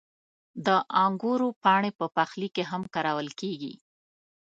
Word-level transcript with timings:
•د 0.65 0.67
انګورو 1.03 1.47
پاڼې 1.63 1.91
په 1.99 2.05
پخلي 2.15 2.49
کې 2.55 2.63
هم 2.71 2.81
کارول 2.93 3.29
کېږي. 3.39 3.73